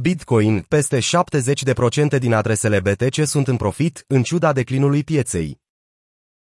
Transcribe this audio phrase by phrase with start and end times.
[0.00, 5.60] Bitcoin, peste 70% din adresele BTC sunt în profit, în ciuda declinului pieței.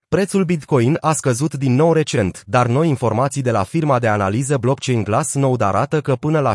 [0.08, 4.58] Prețul Bitcoin a scăzut din nou recent, dar noi informații de la firma de analiză
[4.58, 6.54] blockchain Glassnode arată că până la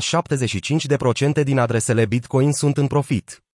[1.40, 3.45] 75% din adresele Bitcoin sunt în profit.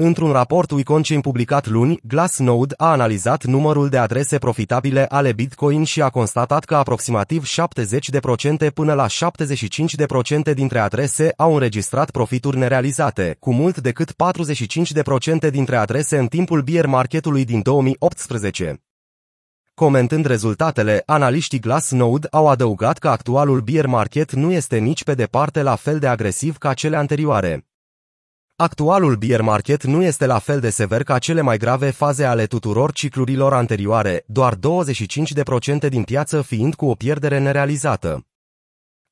[0.00, 6.02] Într-un raport WeConchain publicat luni, Glassnode a analizat numărul de adrese profitabile ale Bitcoin și
[6.02, 7.44] a constatat că aproximativ
[8.68, 9.06] 70% până la
[10.50, 14.12] 75% dintre adrese au înregistrat profituri nerealizate, cu mult decât
[15.46, 18.82] 45% dintre adrese în timpul bear marketului din 2018.
[19.74, 25.62] Comentând rezultatele, analiștii Glassnode au adăugat că actualul bear market nu este nici pe departe
[25.62, 27.67] la fel de agresiv ca cele anterioare.
[28.60, 32.46] Actualul bear market nu este la fel de sever ca cele mai grave faze ale
[32.46, 38.26] tuturor ciclurilor anterioare, doar 25% din piață fiind cu o pierdere nerealizată.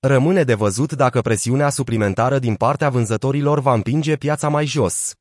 [0.00, 5.14] Rămâne de văzut dacă presiunea suplimentară din partea vânzătorilor va împinge piața mai jos.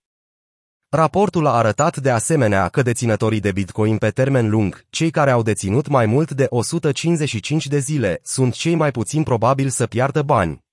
[0.90, 5.42] Raportul a arătat de asemenea că deținătorii de Bitcoin pe termen lung, cei care au
[5.42, 10.65] deținut mai mult de 155 de zile, sunt cei mai puțin probabili să piardă bani.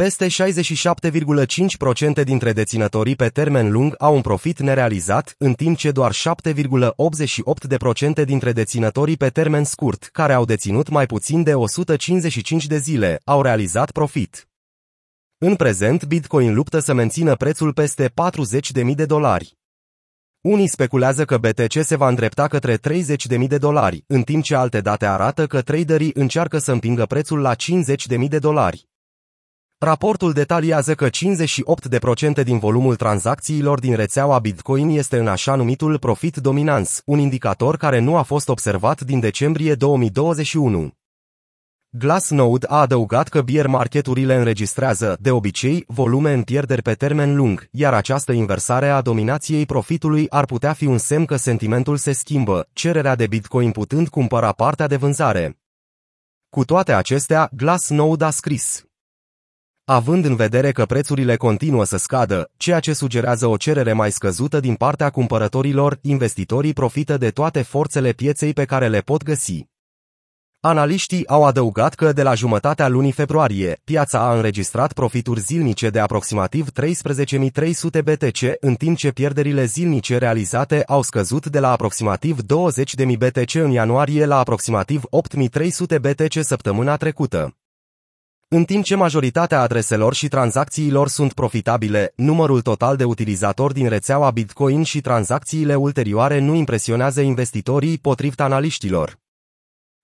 [0.00, 6.12] Peste 67,5% dintre deținătorii pe termen lung au un profit nerealizat, în timp ce doar
[6.12, 13.20] 7,88% dintre deținătorii pe termen scurt, care au deținut mai puțin de 155 de zile,
[13.24, 14.48] au realizat profit.
[15.38, 18.12] În prezent, Bitcoin luptă să mențină prețul peste 40.000
[18.94, 19.58] de dolari.
[20.40, 22.80] Unii speculează că BTC se va îndrepta către 30.000
[23.48, 27.54] de dolari, în timp ce alte date arată că traderii încearcă să împingă prețul la
[27.54, 28.88] 50.000 de dolari.
[29.82, 36.36] Raportul detaliază că 58% din volumul tranzacțiilor din rețeaua Bitcoin este în așa numitul profit
[36.36, 40.90] dominans, un indicator care nu a fost observat din decembrie 2021.
[41.90, 47.68] Glassnode a adăugat că bear marketurile înregistrează, de obicei, volume în pierderi pe termen lung,
[47.70, 52.68] iar această inversare a dominației profitului ar putea fi un semn că sentimentul se schimbă,
[52.72, 55.58] cererea de Bitcoin putând cumpăra partea de vânzare.
[56.48, 58.84] Cu toate acestea, Glassnode a scris
[59.84, 64.60] având în vedere că prețurile continuă să scadă, ceea ce sugerează o cerere mai scăzută
[64.60, 69.68] din partea cumpărătorilor, investitorii profită de toate forțele pieței pe care le pot găsi.
[70.62, 75.98] Analiștii au adăugat că de la jumătatea lunii februarie, piața a înregistrat profituri zilnice de
[75.98, 83.16] aproximativ 13.300 BTC, în timp ce pierderile zilnice realizate au scăzut de la aproximativ 20.000
[83.18, 85.02] BTC în ianuarie la aproximativ
[85.38, 87.59] 8.300 BTC săptămâna trecută.
[88.52, 94.30] În timp ce majoritatea adreselor și tranzacțiilor sunt profitabile, numărul total de utilizatori din rețeaua
[94.30, 99.18] Bitcoin și tranzacțiile ulterioare nu impresionează investitorii potrivit analiștilor.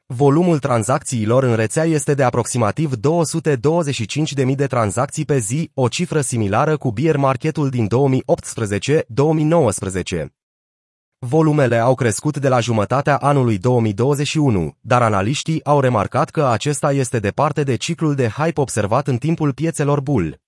[0.06, 2.98] Volumul tranzacțiilor în rețea este de aproximativ 225.000
[4.54, 10.35] de tranzacții pe zi, o cifră similară cu bear marketul din 2018-2019.
[11.18, 17.18] Volumele au crescut de la jumătatea anului 2021, dar analiștii au remarcat că acesta este
[17.18, 20.45] departe de ciclul de hype observat în timpul piețelor bull.